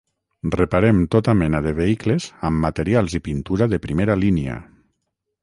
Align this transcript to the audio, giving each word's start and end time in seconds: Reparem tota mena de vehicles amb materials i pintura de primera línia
Reparem 0.53 1.01
tota 1.15 1.35
mena 1.41 1.61
de 1.65 1.73
vehicles 1.81 2.27
amb 2.51 2.65
materials 2.67 3.17
i 3.21 3.23
pintura 3.29 3.69
de 3.75 3.81
primera 3.87 4.19
línia 4.25 4.59